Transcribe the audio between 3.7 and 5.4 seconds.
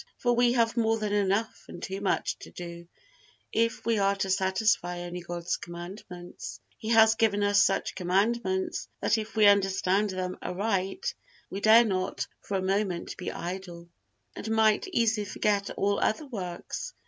we are to satisfy only